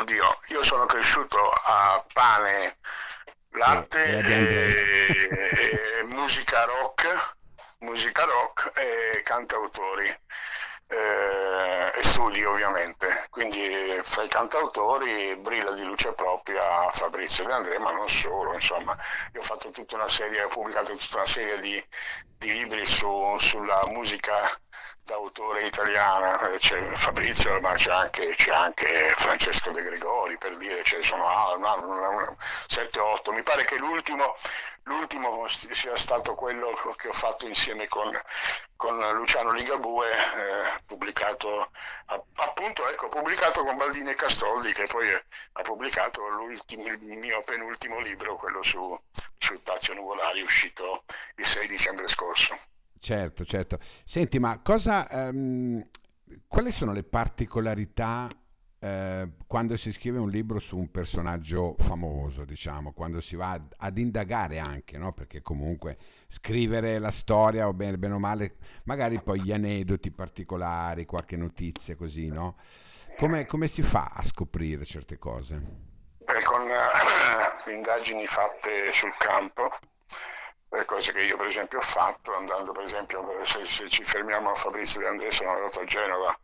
Oddio, 0.10 0.38
io 0.48 0.64
sono 0.64 0.88
cresciuto 0.88 1.38
a 1.38 2.04
pane, 2.12 2.80
latte 3.50 4.04
e, 4.04 5.30
e, 5.30 6.00
e 6.00 6.04
musica 6.06 6.64
rock 6.64 7.38
musica 7.82 8.24
rock 8.24 8.72
e 8.76 9.22
cantautori 9.22 10.08
eh, 10.88 11.92
e 11.94 12.02
studi 12.02 12.44
ovviamente. 12.44 13.28
Quindi 13.30 14.00
fra 14.02 14.24
i 14.24 14.28
cantautori 14.28 15.36
brilla 15.38 15.74
di 15.74 15.84
luce 15.84 16.12
propria 16.14 16.90
Fabrizio 16.90 17.46
De 17.46 17.54
André, 17.54 17.78
ma 17.78 17.92
non 17.92 18.10
solo, 18.10 18.54
insomma, 18.54 18.98
io 19.34 19.42
ho 19.42 19.44
fatto 19.44 19.70
tutta 19.70 19.96
una 19.96 20.08
serie, 20.08 20.42
ho 20.42 20.48
pubblicato 20.48 20.96
tutta 20.96 21.18
una 21.18 21.28
serie 21.28 21.60
di, 21.60 21.84
di 22.36 22.52
libri 22.52 22.84
su, 22.88 23.38
sulla 23.38 23.86
musica 23.86 24.40
d'autore 25.10 25.66
italiana, 25.66 26.52
eh, 26.52 26.58
c'è 26.58 26.80
Fabrizio, 26.94 27.60
ma 27.62 27.74
c'è 27.74 27.92
anche, 27.92 28.36
c'è 28.36 28.52
anche, 28.52 29.12
Francesco 29.16 29.72
De 29.72 29.82
Gregori, 29.82 30.38
per 30.38 30.56
dire, 30.58 30.84
ce 30.84 30.98
ne 30.98 31.04
sono 31.04 31.26
7-8, 32.38 33.34
mi 33.34 33.42
pare 33.42 33.66
che 33.66 33.78
l'ultimo, 33.78 34.36
l'ultimo, 34.84 35.48
sia 35.48 35.98
stato 35.98 36.36
quello 36.36 36.70
che 36.96 37.08
ho 37.08 37.14
fatto 37.14 37.48
insieme 37.48 37.88
con, 37.88 38.12
con 38.76 38.98
Luciano 39.14 39.52
Ligabue, 39.52 40.12
eh, 40.12 40.82
pubblicato 40.86 41.72
appunto 42.36 42.88
ecco, 42.90 43.10
pubblicato 43.10 43.64
con 43.64 43.78
Baldini 43.78 44.12
e 44.12 44.16
Castoldi, 44.16 44.72
che 44.74 44.86
poi 44.86 45.12
ha 45.12 45.62
pubblicato 45.62 46.22
il 46.28 47.18
mio 47.18 47.42
penultimo 47.44 48.00
libro, 48.00 48.36
quello 48.36 48.62
su, 48.62 49.00
sul 49.38 49.64
Tazio 49.64 49.96
Nuvolari, 49.96 50.42
uscito 50.42 51.04
il 51.36 51.46
6 51.46 51.68
dicembre 51.68 52.08
scorso. 52.08 52.56
Certo, 53.00 53.46
certo. 53.46 53.78
Senti, 54.04 54.40
ma 54.40 54.60
cosa, 54.62 55.08
um, 55.32 55.82
quali 56.48 56.72
sono 56.72 56.92
le 56.92 57.04
particolarità 57.04 58.30
eh, 58.82 59.30
quando 59.48 59.76
si 59.76 59.92
scrive 59.92 60.20
un 60.20 60.30
libro 60.30 60.60
su 60.60 60.78
un 60.78 60.92
personaggio 60.92 61.76
famoso, 61.80 62.46
diciamo, 62.46 62.94
quando 62.94 63.20
si 63.22 63.36
va 63.36 63.52
ad, 63.52 63.74
ad 63.78 63.98
indagare 63.98 64.60
anche, 64.60 64.98
no? 64.98 65.14
Perché 65.14 65.42
comunque 65.42 65.98
scrivere 66.28 67.00
la 67.00 67.12
storia, 67.12 67.68
o 67.68 67.74
bene, 67.74 67.98
bene 67.98 68.14
o 68.14 68.20
male, 68.20 68.58
magari 68.84 69.22
poi 69.22 69.42
gli 69.42 69.52
aneddoti 69.52 70.12
particolari, 70.12 71.06
qualche 71.06 71.38
notizia 71.38 71.96
così, 71.96 72.28
no? 72.28 72.58
Come, 73.18 73.46
come 73.46 73.68
si 73.68 73.82
fa 73.82 74.12
a 74.14 74.24
scoprire 74.24 74.86
certe 74.86 75.18
cose? 75.18 75.62
Beh, 76.26 76.44
con 76.44 76.62
uh, 76.68 77.70
indagini 77.70 78.26
fatte 78.28 78.92
sul 78.92 79.14
campo 79.18 79.70
le 80.70 80.86
cose 80.86 81.12
che 81.12 81.22
io 81.22 81.38
per 81.38 81.48
esempio 81.48 81.80
ho 81.80 81.82
fatto, 81.82 82.36
andando 82.36 82.72
per 82.72 82.84
esempio, 82.84 83.26
se, 83.44 83.66
se 83.66 83.90
ci 83.90 84.04
fermiamo 84.04 84.52
a 84.52 84.56
Fabrizio 84.56 85.02
De 85.02 85.08
André, 85.08 85.32
sono 85.32 85.52
andato 85.52 85.80
a 85.80 85.86
Genova 85.86 86.40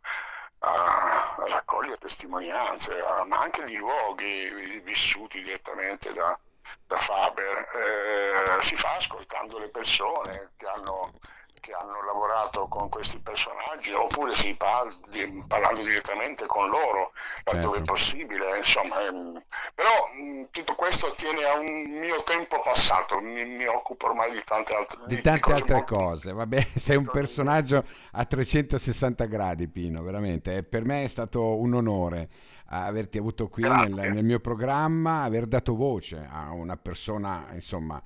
a, 0.60 1.34
a 1.36 1.48
raccogliere 1.48 1.96
testimonianze, 1.96 3.00
a, 3.00 3.24
ma 3.24 3.38
anche 3.40 3.62
di 3.64 3.76
luoghi 3.76 4.80
vissuti 4.84 5.42
direttamente 5.42 6.12
da, 6.12 6.38
da 6.86 6.96
Faber, 6.96 7.66
eh, 7.74 8.62
si 8.62 8.76
fa 8.76 8.96
ascoltando 8.96 9.58
le 9.58 9.68
persone 9.68 10.52
che 10.56 10.66
hanno 10.66 11.12
che 11.60 11.72
hanno 11.72 12.04
lavorato 12.04 12.66
con 12.68 12.88
questi 12.88 13.18
personaggi 13.20 13.92
oppure 13.92 14.34
si 14.34 14.54
parla 14.54 14.92
di, 15.08 15.44
parlando 15.46 15.82
direttamente 15.82 16.46
con 16.46 16.68
loro 16.68 17.12
laddove 17.44 17.76
certo. 17.76 17.78
è 17.78 17.82
possibile 17.82 18.56
insomma 18.56 19.06
ehm, 19.06 19.42
però 19.74 19.90
mh, 20.14 20.48
tutto 20.50 20.74
questo 20.74 21.06
attiene 21.06 21.44
a 21.44 21.58
un 21.58 21.98
mio 21.98 22.16
tempo 22.24 22.60
passato 22.62 23.18
mi, 23.20 23.44
mi 23.44 23.66
occupo 23.66 24.06
ormai 24.06 24.32
di 24.32 24.42
tante 24.44 24.74
altre, 24.74 25.00
di 25.06 25.20
tante 25.20 25.40
cose 25.40 25.60
altre 25.60 25.74
molto... 25.74 25.94
cose 25.94 26.32
vabbè 26.32 26.60
sei 26.76 26.96
un 26.96 27.08
personaggio 27.10 27.82
a 28.12 28.24
360 28.24 29.24
gradi 29.26 29.68
Pino 29.68 30.02
veramente 30.02 30.56
e 30.56 30.62
per 30.62 30.84
me 30.84 31.04
è 31.04 31.08
stato 31.08 31.56
un 31.56 31.74
onore 31.74 32.28
averti 32.68 33.18
avuto 33.18 33.48
qui 33.48 33.62
nel, 33.62 33.94
nel 33.94 34.24
mio 34.24 34.40
programma 34.40 35.22
aver 35.22 35.46
dato 35.46 35.76
voce 35.76 36.26
a 36.28 36.50
una 36.50 36.76
persona 36.76 37.46
insomma 37.52 38.02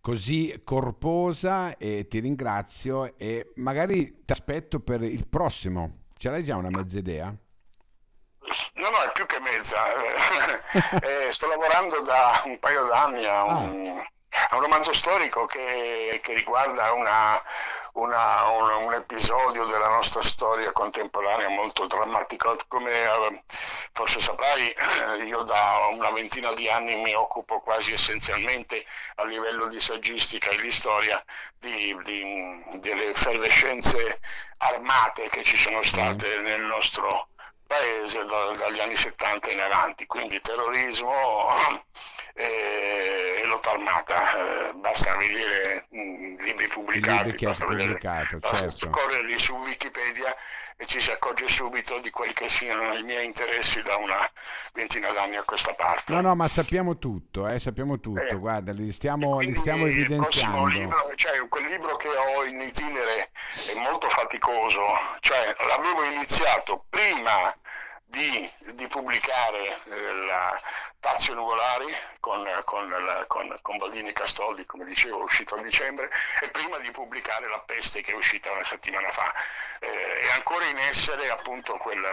così 0.00 0.60
corposa 0.64 1.76
e 1.76 2.06
ti 2.08 2.20
ringrazio 2.20 3.16
e 3.18 3.52
magari 3.56 4.22
ti 4.24 4.32
aspetto 4.32 4.80
per 4.80 5.02
il 5.02 5.28
prossimo. 5.28 6.06
Ce 6.16 6.30
l'hai 6.30 6.42
già 6.42 6.56
una 6.56 6.70
mezza 6.70 6.98
idea? 6.98 7.26
No, 8.74 8.88
no, 8.88 8.96
è 9.02 9.12
più 9.12 9.26
che 9.26 9.40
mezza. 9.40 9.76
eh, 11.28 11.32
sto 11.32 11.46
lavorando 11.48 12.02
da 12.02 12.32
un 12.46 12.58
paio 12.58 12.86
d'anni 12.86 13.24
a 13.24 13.44
un, 13.44 13.86
ah. 13.86 14.10
A 14.48 14.56
un 14.56 14.62
romanzo 14.62 14.92
storico 14.92 15.46
che, 15.46 16.20
che 16.22 16.34
riguarda 16.34 16.92
una, 16.92 17.42
una, 17.92 18.48
una, 18.50 18.76
un 18.76 18.94
episodio 18.94 19.64
della 19.66 19.88
nostra 19.88 20.22
storia 20.22 20.72
contemporanea 20.72 21.48
molto 21.48 21.86
drammatico. 21.86 22.56
Come 22.68 22.90
eh, 22.90 23.42
forse 23.92 24.20
saprai, 24.20 24.70
eh, 24.70 25.24
io 25.24 25.42
da 25.42 25.88
una 25.92 26.10
ventina 26.10 26.52
di 26.52 26.68
anni 26.68 26.96
mi 26.96 27.14
occupo 27.14 27.60
quasi 27.60 27.92
essenzialmente 27.92 28.84
a 29.16 29.24
livello 29.24 29.68
di 29.68 29.80
saggistica 29.80 30.50
e 30.50 30.60
di 30.60 30.70
storia 30.70 31.22
di, 31.58 31.96
di, 32.04 32.64
delle 32.80 33.10
effervescenze 33.10 34.20
armate 34.58 35.28
che 35.28 35.42
ci 35.42 35.56
sono 35.56 35.82
state 35.82 36.38
mm. 36.38 36.42
nel 36.42 36.62
nostro 36.62 37.28
paese 37.70 38.24
da, 38.24 38.50
dagli 38.58 38.80
anni 38.80 38.96
70 38.96 39.52
in 39.52 39.60
avanti, 39.60 40.04
quindi 40.06 40.40
terrorismo 40.40 41.14
e, 42.34 43.40
e 43.42 43.46
lotta 43.46 43.70
armata, 43.70 44.70
eh, 44.70 44.72
basta 44.74 45.16
vedere 45.16 45.86
mh, 45.90 46.00
mm, 46.00 46.36
libri 46.40 46.66
pubblicati, 46.66 47.30
libri 47.30 47.46
basta, 47.46 47.66
vedere, 47.68 47.98
certo. 48.00 48.38
basta 48.38 48.68
su 48.68 49.54
Wikipedia 49.54 50.34
e 50.76 50.86
ci 50.86 50.98
si 50.98 51.10
accorge 51.10 51.46
subito 51.46 51.98
di 51.98 52.10
quelli 52.10 52.32
che 52.32 52.48
siano 52.48 52.94
i 52.94 53.02
miei 53.02 53.26
interessi 53.26 53.82
da 53.82 53.96
una 53.96 54.28
ventina 54.72 55.12
d'anni 55.12 55.36
a 55.36 55.44
questa 55.44 55.74
parte. 55.74 56.14
No, 56.14 56.22
no, 56.22 56.34
ma 56.34 56.48
sappiamo 56.48 56.96
tutto, 56.96 57.46
eh, 57.46 57.58
sappiamo 57.58 58.00
tutto, 58.00 58.20
eh, 58.20 58.34
guarda, 58.34 58.72
li 58.72 58.90
stiamo, 58.90 59.40
li 59.40 59.54
stiamo 59.54 59.84
evidenziando. 59.84 60.68
Il 60.68 60.74
libro, 60.74 61.12
cioè, 61.16 61.46
quel 61.48 61.66
libro 61.66 61.96
che 61.96 62.08
ho 62.08 62.44
in 62.44 62.60
itinere 62.60 63.30
è 63.66 63.74
molto 63.74 64.08
faticoso, 64.08 64.82
cioè 65.20 65.54
l'avevo 65.68 66.02
iniziato 66.04 66.86
prima 66.88 67.54
di, 68.10 68.52
di 68.74 68.86
pubblicare 68.88 69.78
eh, 69.84 70.12
la 70.26 70.60
Tazio 70.98 71.34
Nuvolari 71.34 71.86
con, 72.18 72.44
con, 72.64 72.88
la, 72.88 73.24
con, 73.26 73.56
con 73.62 73.76
Baldini 73.78 74.08
e 74.08 74.12
Castoldi, 74.12 74.66
come 74.66 74.84
dicevo, 74.84 75.22
uscito 75.22 75.54
a 75.54 75.62
dicembre, 75.62 76.10
e 76.40 76.48
prima 76.48 76.78
di 76.78 76.90
pubblicare 76.90 77.48
La 77.48 77.60
Peste 77.60 78.02
che 78.02 78.12
è 78.12 78.16
uscita 78.16 78.50
una 78.50 78.64
settimana 78.64 79.10
fa. 79.10 79.32
Eh, 79.78 80.20
è 80.20 80.30
ancora 80.32 80.64
in 80.66 80.78
essere 80.78 81.30
appunto 81.30 81.76
quel, 81.76 82.04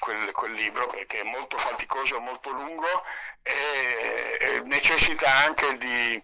quel, 0.00 0.32
quel, 0.32 0.52
libro 0.52 0.86
perché 0.88 1.20
è 1.20 1.24
molto 1.24 1.56
faticoso, 1.56 2.20
molto 2.20 2.50
lungo 2.50 3.04
e, 3.42 4.38
e 4.40 4.60
necessita 4.64 5.32
anche 5.32 5.78
di, 5.78 6.22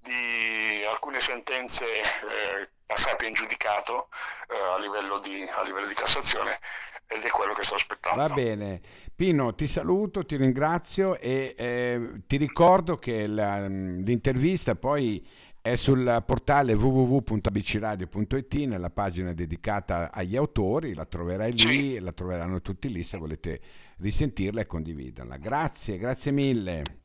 di 0.00 0.84
alcune 0.84 1.20
sentenze 1.20 1.84
eh, 1.84 2.68
passate 2.86 3.26
in 3.26 3.34
giudicato 3.34 4.08
eh, 4.48 4.56
a, 4.56 4.78
livello 4.78 5.20
di, 5.20 5.46
a 5.48 5.62
livello 5.62 5.86
di 5.86 5.94
Cassazione 5.94 6.58
ed 7.06 7.22
è 7.22 7.28
quello 7.28 7.54
che 7.54 7.62
sto 7.62 7.74
aspettando. 7.74 8.26
Va 8.26 8.34
bene. 8.34 8.80
Pino, 9.14 9.54
ti 9.54 9.66
saluto, 9.66 10.24
ti 10.24 10.36
ringrazio 10.36 11.18
e 11.18 11.54
eh, 11.56 12.22
ti 12.26 12.36
ricordo 12.36 12.98
che 12.98 13.26
la, 13.26 13.66
l'intervista 13.66 14.76
poi 14.76 15.26
è 15.62 15.74
sul 15.74 16.22
portale 16.24 16.72
www.abcradio.it 16.72 18.54
nella 18.66 18.90
pagina 18.90 19.34
dedicata 19.34 20.10
agli 20.10 20.36
autori, 20.36 20.94
la 20.94 21.04
troverai 21.04 21.52
lì, 21.52 21.90
sì. 21.90 21.98
la 21.98 22.12
troveranno 22.12 22.62
tutti 22.62 22.90
lì 22.90 23.02
se 23.02 23.18
volete 23.18 23.60
risentirla 23.98 24.62
e 24.62 24.66
condividerla. 24.66 25.36
Grazie, 25.36 25.98
grazie 25.98 26.32
mille. 26.32 26.99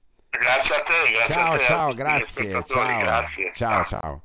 Grazie 0.56 0.76
a 0.76 0.82
te, 0.82 1.12
grazie 1.12 1.34
ciao, 1.34 1.52
a 1.52 1.58
te. 1.58 1.64
Ciao, 1.66 1.94
grazie, 1.94 2.64
ciao, 2.64 2.98
grazie. 3.00 3.52
Ciao, 3.54 3.84
ciao. 3.84 4.22